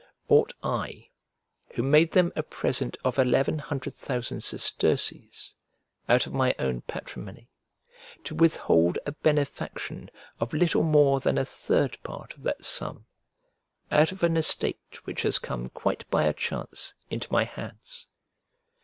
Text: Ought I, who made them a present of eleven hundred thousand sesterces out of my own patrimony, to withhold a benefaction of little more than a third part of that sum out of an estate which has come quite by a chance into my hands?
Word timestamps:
Ought 0.29 0.55
I, 0.63 1.09
who 1.75 1.83
made 1.83 2.13
them 2.13 2.33
a 2.35 2.41
present 2.41 2.97
of 3.05 3.19
eleven 3.19 3.59
hundred 3.59 3.93
thousand 3.93 4.41
sesterces 4.41 5.53
out 6.09 6.25
of 6.25 6.33
my 6.33 6.55
own 6.57 6.81
patrimony, 6.81 7.49
to 8.23 8.33
withhold 8.33 8.97
a 9.05 9.11
benefaction 9.11 10.09
of 10.39 10.55
little 10.55 10.81
more 10.81 11.19
than 11.19 11.37
a 11.37 11.45
third 11.45 12.01
part 12.01 12.33
of 12.33 12.41
that 12.41 12.65
sum 12.65 13.05
out 13.91 14.11
of 14.11 14.23
an 14.23 14.37
estate 14.37 15.05
which 15.05 15.21
has 15.21 15.37
come 15.37 15.69
quite 15.69 16.09
by 16.09 16.23
a 16.23 16.33
chance 16.33 16.95
into 17.11 17.31
my 17.31 17.43
hands? 17.43 18.07